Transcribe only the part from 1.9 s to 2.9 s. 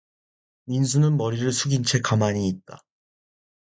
가만히 있다.